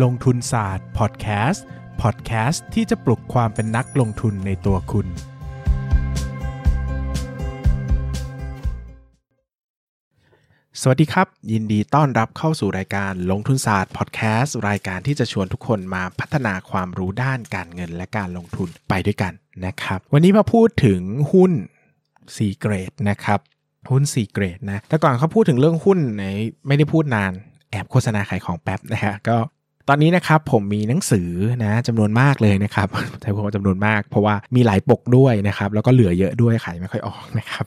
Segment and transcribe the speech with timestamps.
[0.00, 1.64] ลงทุนศาสตร์พอดแคสต์
[2.02, 5.06] พอดแคสต์ที่จะปลุกความเป็นนักลงทุนในตัวคุณ
[10.80, 19.32] สวัสดีครับ ยินดีต้อนรับเข้าสู่รายการลงทุนศาสตร์พอดแคสต์รายการที่จะชวนทุกคนมาพัฒนาความรู้ด้านการเงินและการลงทุนไปด้วยกัน
[19.66, 21.00] นะครับ วันนี้มาพูดถึง
[21.32, 21.52] หุ้น
[22.06, 23.40] 4เกรดนะครับ
[23.90, 26.24] หุ้น4เกรดนะแต่ก่อนเขาพูดถึงเรื่องหุ้นไหน
[26.66, 27.32] ไม่ได้พูดนาน
[27.70, 29.36] แอบโฆษณาขายของแป๊บนะฮะก็
[29.88, 31.28] ตอนนี้นะครับผมมีหนังสือ
[31.64, 32.88] นะจำนวนมากเลยนะครับ
[33.20, 37.64] ใช้คำว่าจำนวนมาก เพราะว่ามีหลายปกด้วยนะครับแล้วก็เหลือเยอะด้วยขายไม่ค่อยออกนะครับ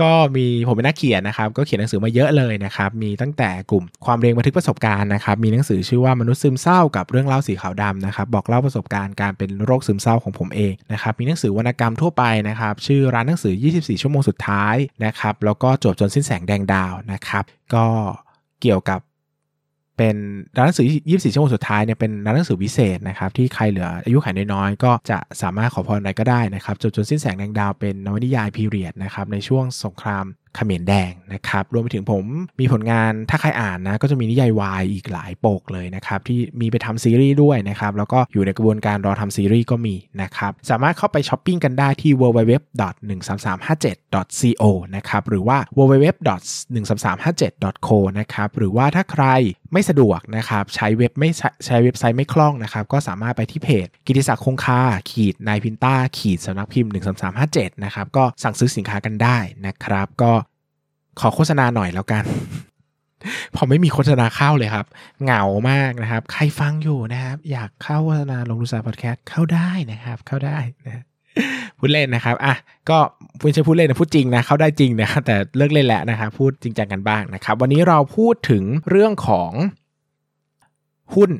[0.00, 17.86] ก็มีผมเป็นนักเขียนนะครับก็เขียนหนังสือมาเยอะเลยนะครับมีตั้งแต่กลุ่มความเรียงบันทึกประสบการณ์นะครับมีหนังสือชื่อว่ามนุษย์ซึมเศร้ากับเรื่องเล่าสีขาวดำนะครับบอกเล่าประสบการณ์การเป็นโรคซึมเศร้าของผมเองนะครับมีหนังสือวรรณกรรมทั่วไปนะครับชื่อร้านหนังสือ 24 ชั่วโมงสุดท้ายนะครับแล้วก็จบจนสิ้นแสงแดงดาวนะครับก็
[18.62, 19.00] เกี่ยวกับ
[19.96, 20.16] เป็น
[20.56, 30.24] ร้านหนังสือ 24 ชั่วโมงสุดท้ายเนี่ยเป็นร้านหนังสือวิเศษนะครับที่ใครเหลืออายุขัยน้อยๆก็จะสามารถขอพรอะไรก็ได้นะครับจนจนสิ้นแสงแดงดาวเป็นนวนิยายพีเรียดนะครับในช่วงสงคราม
[30.58, 32.24] ขมรแดงนะครับรวมไปถึงผม
[32.60, 49.24] มีผลงานถ้าใครอ่านนะก็จะมีนิยายวายอีกหลายปกเลยนะครับที่มีไปทำซีรีส์ด้วยนะครับแล้วก็อยู่ในกระบวนการรอทำซีรีส์ก็มีนะครับสามารถเข้าไปช้อปปิ้งกันได้ที่ www.13357.co นะครับหรือว่า www.13357.co นะครับหรือว่าถ้าใคร
[49.72, 56.90] ไม่สะดวกนะครับใช้เว็บไม่ใช้ใช้เว็บไซต์ไม่คล่องนะครับก็สามารถไปที่เพจ กิติศักดิ์คงคาขีดนายพินต้าขีดสำนักพิมพ์
[57.36, 60.32] 13357นะครับก็สั่งซื้อสินค้ากันได้นะครับก็
[61.20, 62.24] ขอโฆษณาหน่อยแล้วกัน
[63.54, 64.86] พอไม่มีโฆษณาเข้าเลยครับ
[65.22, 71.02] เหงามากนะครับ ใครฟังอยู่นะครับ อยากเข้าโฆษณาลงทุนศาสตร์พอดแคสต์เข้าได้นะครับ เข้าได้นะ
[71.78, 72.54] พูดเล่นนะครับอะ
[72.90, 72.98] ก็
[73.40, 79.50] ไม่ใช่พูดเล่นนะพูดจริงนะเข้าได้จริงนะแต่เลิกเล่นแล้วนะครับพูดจริงจังกันบ้างนะครับ วันนี้เราพูดถึงเรื่องของ
[81.14, 81.30] หุ้น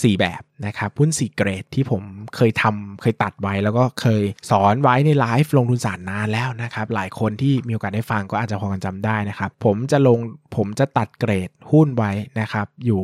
[0.00, 2.02] 4 แบบนะครับหุ้น4เกรดที่ผม
[2.36, 10.18] เคยทำเคยตัดไว้ แล้วก็เคยสอนไว้ในไลฟ์ลงทุนศาสตร์นานแล้วนะครับ หลายคนที่มีโอกาสได้ฟังก็อาจจะพอกันจำได้นะครับ ผมจะลง
[10.56, 13.02] ผมจะตัดเกรดหุ้นไว้นะครับ อยู่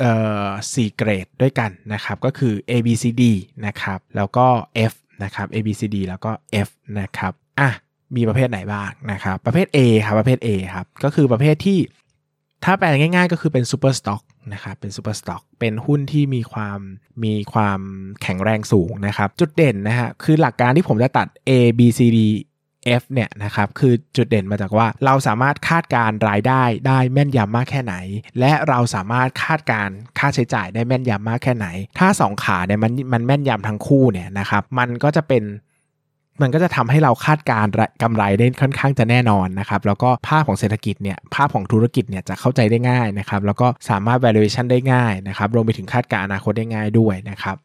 [0.00, 0.12] เอ่
[0.46, 3.22] อ4เกรดด้วยกันนะครับ ก็คือ A B C D
[3.66, 4.46] นะครับ แล้วก็
[4.92, 6.30] F นะครับ A B C D แล้วก็
[6.66, 6.68] F
[7.00, 7.70] นะครับอะ
[8.16, 11.78] มีประเภทไหนบ้างนะครับ ประเภท A ครับประเภท A ครับก็คือประเภทที่
[12.64, 16.80] ถ้าแปลง่ายๆก็คือเป็น super stock นะครับเป็น super stock เป็นหุ้นที่มีความ
[17.24, 17.80] มีความ
[18.22, 22.18] แข็งแรงสูงนะครับ จุดเด่นนะฮะคือหลักการที่ผมจะตัด A B C D
[23.00, 27.94] F เนี่ยนะครับคือจุดเด่นมาจากว่าเราสามารถคาดการรายได้ได้แม่นยำมากแค่ไหน
[28.38, 31.66] และเราสามารถคาดการค่าใช้จ่ายได้แม่นยำมากแค่ไหน
[31.98, 35.42] ถ้า 2 ขาเนี่ยมันมันแม่นยำทั้งคู่เนี่ยนะครับมันก็จะเป็น
[36.42, 37.66] มันก็จะทำให้เราคาดการ
[38.02, 47.56] กำไรได้ค่อนข้างจะแน่นอนนะครับแล้วก็ภาพของเศรษฐกิจเนี่ยภาพของธุรกิจเนี่ยจะเข้าใจได้ง่ายนะครับแล้วก็สามารถ valuation ได้ง่ายนะครับรวมไปถึงคาดการอนาคตได้ง่ายด้วยนะครับ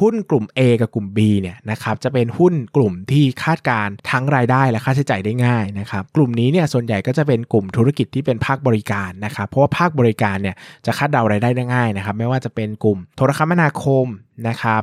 [0.00, 10.56] หุ้นกลุ่ม A กับกลุ่ม B เนี่ยนะครับจะเป็นหุ้นกลุ่มที่คาดการทั้งรายได้และค่าใช้จ่ายได้ง่ายนะครับกลุ่มนี้เนี่ยส่วนใหญ่ก็จะเป็นกลุ่มธุรกิจที่เป็นภาคบริการนะครับเพราะว่าภาคบริการเนี่ย
[10.86, 14.06] จะคาดเดารายได้ได้ง่ายนะครับไม่ว่าจะเป็นกลุ่มโทรคมนาคม
[14.48, 14.82] นะครับ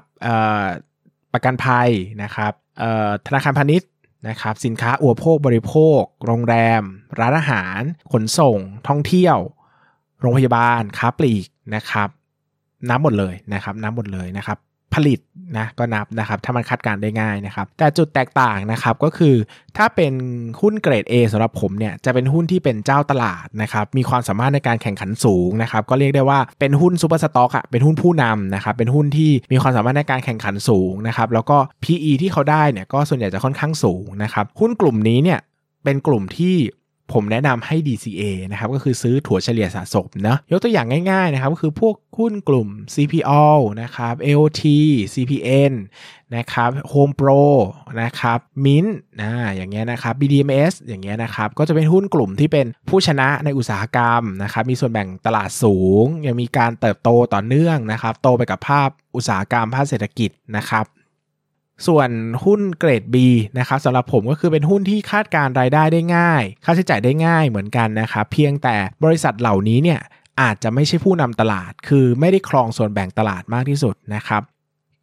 [1.33, 1.89] ประกันภัย
[2.23, 2.53] นะครับ
[3.25, 3.89] ธนาคารพาณิชย์
[4.29, 6.81] นะครับสินค้าอุปโภคบริโภค โรงแรม
[7.19, 7.79] ร้านอาหาร
[8.11, 8.57] ขนส่ง
[8.87, 9.37] ท่องเที่ยว
[10.19, 12.09] โรงพยาบาลค้าปลีกนะครับ
[12.89, 14.57] น้ำหมดเลยนะครับ น้ำหมดเลยนะครับ
[14.95, 15.19] ผลิต
[15.57, 19.35] นะก็นับนะครับถ้ามันคาดการได้ง่ายนะครับ แต่จุดแตกต่างนะครับก็คือ
[19.77, 20.13] ถ้าเป็น
[20.61, 35.39] หุ้นเกรด A สำหรับผมเนี่ยจะเป็นหุ้นที่เป็นเจ้าตลาดนะครับมีความสามารถในการแข่งขันสูงนะครับก็เรียกได้ว่าเป็นหุ้นซูเปอร์สต็อกอะเป็นหุ้นผู้นำนะครับเป็นหุ้นที่มีความสามารถในการแข่งขันสูงนะครับแล้วก็ PE ที่เขาได้เนี่ยก็ส่วนใหญ่จะค่อนข้างสูงนะครับหุ้นกลุ่มนี้เนี่ย
[35.83, 36.55] เป็นกลุ่มที่
[37.11, 43.43] ผมแนะนำให้ DCA นะครับก็คือซื้อถั่วเฉลี่ยสะสมนะยกตัวอย่างง่ายๆนะครับก็คือพวกหุ้นกลุ่ม CPO
[43.81, 44.63] นะครับ AOT
[45.13, 45.73] CPN
[46.35, 47.43] นะครับ Home Pro
[48.01, 60.85] นะครับ Mint นะอย่างเงี้ยนะครับ BDMs อย่างเงี้ยนะครับก็จะเป็นหุ้นกลุ่มที่เป็นผู้ชนะในอุตสาหกรรมนะครับมีส่วนแบ่งตลาดสูง ยังมีการเติบโตต่อเนื่องนะครับโตไปกับภาพอุตสาหกรรมภาคเศรษฐกิจนะครับ
[61.87, 62.09] ส่วน
[62.45, 63.15] หุ้นเกรด B
[63.59, 69.99] นะครับสำหรับผมก็คือเป็นหุ้นที่คาดการรายได้ได้ง่าย ค่าใช้จ่ายได้ง่ายเหมือนกันนะครับเพียงแต่บริษัทเหล่านี้เนี่ย
[70.41, 74.41] อาจจะไม่ใช่ผู้นำตลาด คือไม่ได้ครองส่วนแบ่งตลาดมากที่สุดนะครับ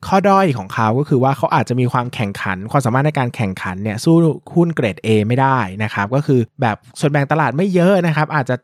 [0.06, 4.14] ข้อด้อยของเขาก็คือว่าเขาอาจจะมีความแข่งขัน ความสามารถในการแข่งขันเนี่ยสู้
[4.54, 8.56] หุ้นเกรด A ไม่ได้นะครับ ก็คือแบบส่วนแบ่งตลาดไม่เยอะนะครับ อาจจะ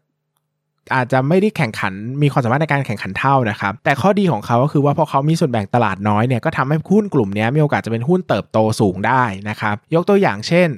[0.94, 1.93] อาจจะไม่ได้แข่งขัน
[2.23, 10.69] มีความสามารถในการแข่งขันเท่านะครับ แต่ข้อดีของเขาก็คือว่าพอเขามีส่วนแบ่งตลาดน้อยเนี่ยก็ทำให้หุ้นกลุ่มนี้มีโอกาสจะเป็นหุ้นเติบโตสูงได้นะครับ ยกตัวอย่างเช่น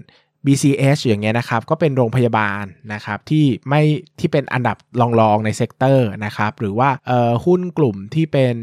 [0.46, 3.82] BCH อย่างเงี้ยนะครับก็เป็นโรงพยาบาลนะครับที่ไม่
[4.18, 4.76] ที่เป็นอันดับ
[5.20, 8.56] รองๆใน sector นะครับหรือว่าเอ่อหุ้นกลุ่มที่เป็น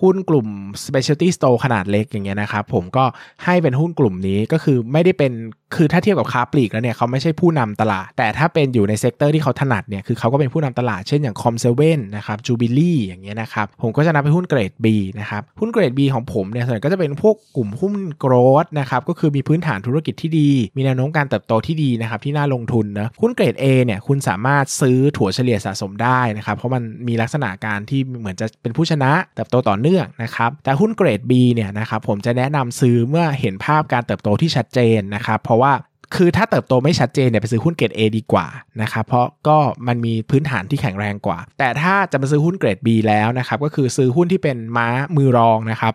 [0.00, 0.48] หุ้นกลุ่ม
[0.86, 3.04] specialty store ขนาดเล็กอย่างเงี้ยนะครับผมก็
[3.44, 5.32] ให้เป็นหุ้นกลุ่มนี้ก็คือไม่ได้เป็น
[5.74, 14.86] คือถ้าเทียบกับค้าปลีกแล้วเนี่ยเขาไม่ใช่ผู้นำตลาด แต่ถ้าเป็นอยู่ใน sector ที่เขาถนัดเนี่ยคือเขาก็เป็นผู้นำตลาดเช่นอย่าง Com7นะครับ Jubilee อย่างเงี้ยนะครับผมก็จะนับเป็นหุ้นเกรด B
[15.20, 18.34] นะครับหุ้นเกรด B ของผมเนี่ยส่วนใหญ่ก็จะเป็นพวกกลุ่มหุ้นโกร
[18.64, 35.72] ดนะครับก็คือมีพื้นฐานธุรกิจที่ดี มีแนวโน้มการเติบโตที่ดีนะครับที่น่าลงทุนนะหุ้นเกรด A เนี่ยคุณสามารถซื้อถั่วเฉลี่ยสะสมได้นะครับเพราะมันมีลักษณะการที่เหมือนจะเป็นผู้ชนะเติบโตต่อเนื่องนะครับแต่หุ้นเกรด B เนี่ยนะครับผมจะแนะนำซื้อเมื่อเห็นภาพการเติบโตที่ชัดเจนนะครับเพราะว่า
[36.16, 38.46] คือถ้าเติบโตไม่ชัดเจนเนี่ยไปซื้อหุ้นเกรด A ดีกว่า
[38.82, 45.92] นะครับเพราะก็มันมีพื้นฐานที่แข็งแรงกว่า แต่ถ้าจะมาซื้อหุ้นเกรด B แล้วนะครับก็คือซื้อหุ้นที่เป็นม้ามือรองนะครับ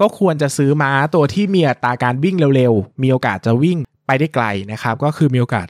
[0.00, 5.66] ก็ควรจะซื้อม้าตัวที่มีอัตราการวิ่งเร็วๆ มีโอกาสจะวิ่งไปได้ไกลนะครับก็คือมีโอกาส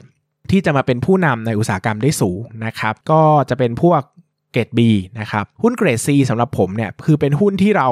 [0.51, 4.01] ที่จะมาเป็นผู้นำในอุตสาหกรรมได้สูงนะครับก็จะเป็นพวก
[4.51, 4.79] เกรด B
[5.19, 7.89] นะครับหุ้นเกรด C สำหรับผมเนี่ยคือเป็นหุ้นที่เรา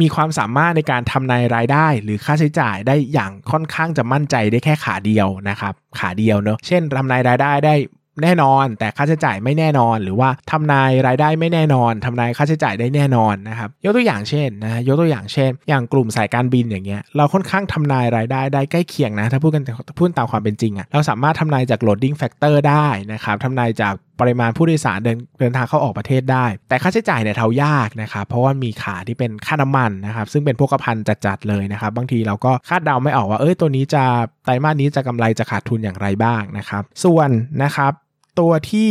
[0.00, 7.74] มีความสามารถในการทำนายรายได้ หรือค่าใช้จ่ายได้อย่างค่อนข้างจะมั่นใจได้แค่ขาเดียวนะครับขาเดียวเนอะเช่นทำนายรายได้ได้
[8.22, 19.64] แน่นอน แต่ค่าใช้จ่ายไม่แน่นอน หรือว่าทำนายรายได้ไม่แน่นอนทำนายค่าใช้จ่ายได้แน่นอนนะครับยกตัวอย่างเช่นนะยกตัวอย่างเช่น อย่างกลุ่มสายการบินอย่างเงี้ยเราค่อนข้างทำนายรายได้ได้ใกล้เคียงนะถ้าพูดกัน
[19.98, 30.96] พูดตามความเป็นจริงอะ่ะเราสามารถทำนายจาก loading factor ได้นะครับทำนายจากปริมาณผู้โดยสารเดินเดินทางเข้าออกประเทศได้ แต่ค่าใช้จ่ายเนี่ยเทายากนะครับเพราะว่ามีขาที่เป็นค่าน้ำมันนะครับซึ่งเป็นพวกกระพัน
[31.26, 34.04] จัดๆเลยนะครับบางทีเราก็คาดเดาไม่ออกว่าเอ้ยตัวนี้จะ
[34.44, 37.30] ไตรมาสนี้จะกำไรจะขาดทุนอย่างไรบ้างนะครับ ส่วน
[37.62, 37.92] นะครับ
[38.38, 38.90] ตัวที่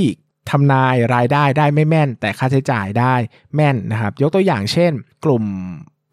[0.50, 3.13] ทำนายรายได้ได้ไม่แม่น แต่ค่าใช้จ่ายได้
[3.56, 4.92] แม่นนะครับ ยกตัวอย่างเช่น
[5.25, 5.44] กลุ่ม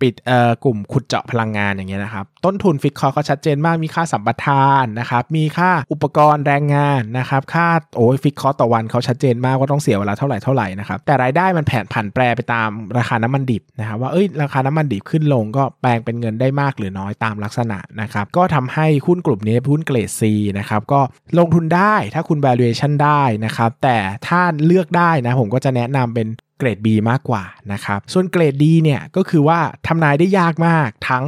[0.02, 12.68] ปิดเอ่อกลุ่มขุดเจาะพลังงานอย่างเงี้ยนะครับ ต้นทุนฟิกคอร์เขาชัดเจนมากมีค่าสัมปทานนะครับมีค่าอุปกรณ์แรงงานนะครับค่าโอ้ยฟิกคอร์ต่อวันเขาชัดเจนมากว่าต้องเสียเวลาเท่าไหร่เท่าไหร่นะครับแต่รายได้มันแผนผันแปรไปตาม
[12.98, 20.22] ราคาน้ำมันดิบนะครับว่าเอ้ยราคาน้ำมันดิบขึ้นลงก็แปลงเป็นเงินได้มากหรือน้อยตามลักษณะนะครับก็ทำให้หุ้นกลุ่มนี้หุ้นเกรด C
[20.58, 21.00] นะครับก็
[21.38, 23.96] ลงทุนได้ถ้าคุณ valuation ได้นะครับแต่
[24.28, 26.26] ถ้าเลือกได้นะผมก็จะแนะนำเป็น
[26.58, 31.24] เกรด B มากกว่านะครับ ส่วนเกรด D เนี่ยก็คือว่าทำนายได้ยากมากทั้ง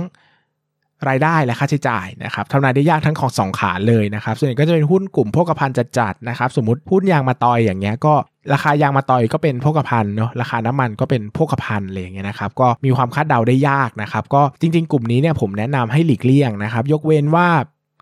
[1.08, 8.14] รายได้และค่าใช้จ่ายนะครับทำนายได้ยากทั้งของสองขาเลยนะครับ ส่วนใหญ่ก็จะเป็นหุ้นกลุ่มพกพันจัดๆนะครับ สมมติหุ้นยางมาตอยอย่างเงี้ยก็
[8.52, 17.48] ราคายางมาตอยก็เป็นพกพันเนาะราคาน้ำมันก็เป็นพกพันอะไรอย่างเงี้ยนะครับก็มีความคาดเดาได้ยากนะครับ ก็จริง ๆ กลุ่มนี้เนี่ยผมแนะนำให้หลีกเลี่ยงนะครับ ยกเว้นว่า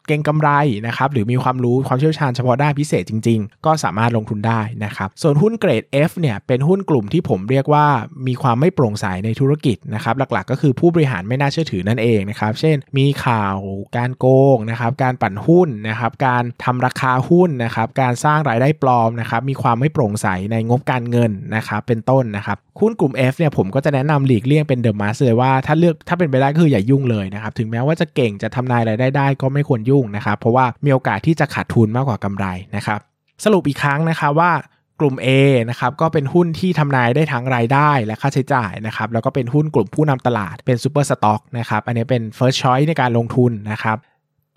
[0.07, 0.51] เก่งกำไร
[0.87, 7.87] นะครับหรือมีความรู้ความเชี่ยวชาญเฉพาะด้านพิเศษจริง ๆ ก็สามารถลงทุนได้นะครับส่วนหุ้นเกรด F เนี่ยเป็นหุ้นกลุ่มที่ผมเรียกว่า
[8.27, 13.59] มีความไม่โปร่งใสในธุรกิจนะครับหลักๆ ก็คือผู้บริหารไม่น่าเชื่อถือนั่นเองนะครับเช่น มีข่าว
[13.97, 32.47] การโกงนะครับการปั่นหุ้นนะครับการทำราคาหุ้นนะครับการสร้างรายได้ปลอมนะครับมีความไม่โปร่งใสในงบการเงินนะครับเป็นต้นนะครับหุ้นกลุ่ม F เนี่ยผมก็จะแนะนำหลีกเลี่ยงเป็นเดอะมาสเลยว่าถ้าเลือกถ้าเป็นไปได้ก็คืออย่ายุ่งเลยนะครับถึงแม้ว่าจะเก่งจะทำนายรายได้ได้ก็ไม่ควรยงนะครับ เพราะว่ามีโอกาสที่จะขาดทุนมากกว่ากำไร
[32.77, 33.01] นะครับ
[33.45, 34.53] สรุปอีกครั้งนะครับว่า
[35.01, 35.29] กลุ่ม A
[35.71, 43.97] นะครับก็เป็นหุ้นที่ทำนายได้ทั้งรายได้และค่าใช้จ่ายนะครับแล้วก็เป็นหุ้นกลุ่มผู้นำตลาดเป็น super stock นะครับอันนี้เป็น first choice ในการลงทุนนะครับ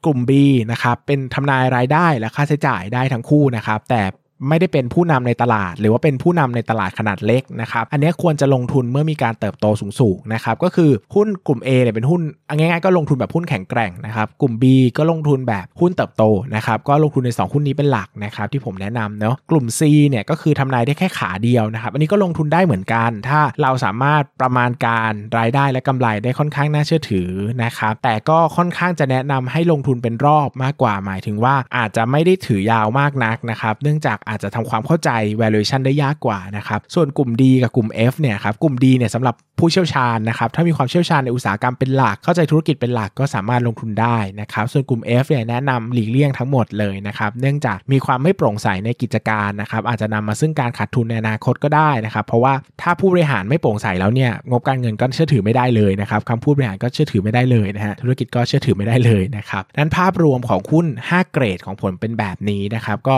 [0.05, 0.31] กลุ่ม B
[0.71, 4.01] นะครับเป็นทำนายรายได้และค่าใช้จ่ายได้ทั้งคู่นะครับแต่
[4.49, 9.65] ไม่ได้เป็นผู้นำในตลาด หรือว่าเป็นผู้นำในตลาดขนาดเล็กนะครับ อันนี้ควรจะลงทุนเมื่อมีการเติบโต
[9.99, 12.21] สูงๆนะครับก็คือหุ้นกลุ่ม A เนี่ยเป็นหุ้น
[12.57, 14.63] ง่ายๆก็ลงทุนแบบหุ้นแข็งแกร่งนะครับกลุ่ม B
[14.97, 16.23] ก็ลงทุนแบบหุ้นเติบโต
[16.55, 27.29] นะครับก็ลงทุนใน 2 หุ้นนี้เป็นหลักนะครับที่ผมแนะนำเนาะกลุ่ม C เนี่ยก็คือทำนายได้แค่ขาเดียวนะครับอันนี้ก็ลงทุนได้เหมือนกัน ถ้าเราสามารถประมาณการรายได้และกำไรได้ค่อนข้างน่าเชื่อถือ
[27.63, 35.09] นะครับแต่ก็ค่อนข้างจะแนะนำให้ลงทุนเป็นรอบมากกว่าหมายถึงว่าอาจจะไม่ได้ถือยาวมากนักนะครับเนื่องจากอาจจะทำความเข้าใจ
[35.41, 47.31] valuation ได้ยากกว่านะครับ ส่วนกลุ่ม D กับกลุ่ม F เนี่ยครับ กลุ่ม D เนี่ยสำหรับผู้เชี่ยวชาญนะครับ ถ้ามีความเชี่ยวชาญในอุตสาหกรรมเป็นหลัก เข้าใจธุรกิจเป็นหลักก็สามารถลงทุนได้นะครับ ส่วนกลุ่ม F เนี่ยแนะนำหลีกเลี่ยงทั้งหมดเลยนะครับ
[47.41, 63.15] เนื่องจากมีความไม่โปร่งใสในกิจการนะครับ อาจจะนำมาซึ่งการขาดทุนในอนาคตก็ได้นะครับ เพราะว่าถ้าผู้บริหารไม่โปร่งใสแล้วเนี่ย งบการเงินก็เชื่อถือไม่ได้เลยนะครับคำพูดบริหารก็เชื่อถือไม่ได้เลยนะฮะ ธุรกิจก็เชื่อถือไม่ได้เลยนะครับ นั้นภาพรวมของหุ้น 5 เกรดของผลเป็นแบบนี้นะครับ ก็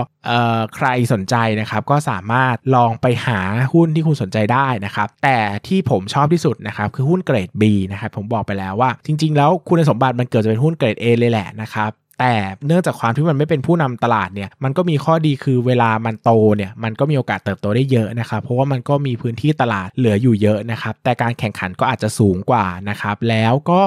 [0.76, 3.40] ใครสนใจนะครับก็สามารถลองไปหา
[3.74, 23.84] หุ้นที่คุณสนใจได้นะครับแต่ที่ผมชอบที่สุดนะครับคือหุ้นเกรด B นะครับผมบอกไปแล้วว่า จริง ๆ แล้วคุณสมบัติมันเกิดจะเป็นหุ้นเกรด A เลยแหละนะครับแต่เนื่องจากความที่มันไม่เป็นผู้นำตลาดเนี่ยมันก็มีข้อดีคือเวลามันโตเนี่ยมันก็มีโอกาสเติบโตได้เยอะนะครับเพราะว่ามันก็มีพื้นที่ตลาดเหลืออยู่เยอะนะครับแต่การแข่งขันก็อาจจะสูงกว่านะครับแล้วก็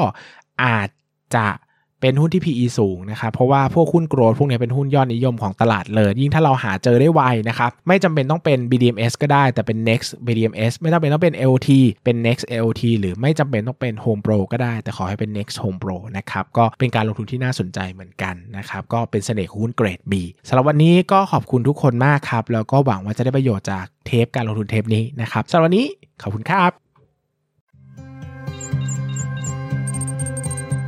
[0.64, 0.88] อาจ
[1.36, 1.46] จะ
[2.00, 11.68] เป็นหุ้นที่ PE สูงนะครับเพราะว่าพวกหุ้นโกรดพวกนี้เป็นหุ้นยอดนิยมของตลาดเลย ยิ่งถ้าเราหาเจอได้ไวนะครับไม่จำเป็นต้องเป็น BDMs ก็ได้แต่เป็น next BDMs ไม่จำเป็นต้องเป็น LT
[12.04, 20.12] เป็น next LT หรือไม่จำเป็นต้องเป็น Home Pro ก็ได้ แต่ขอให้เป็น next Home Pro นะครับก็เป็นการลงทุนที่น่าสนใจเหมือนกันนะครับก็เป็นเสน่ห์ของหุ้นเกรด B
[20.48, 25.86] สำหรับวันนี้ก็ขอบคุณทุกคนมากครับแล้วก็หวังว่าจะได้ประโยชน์จากเทปการลงทุนเทปนี้นะครับสำหรับวันนี้
[26.22, 26.89] ขอบคุณครับ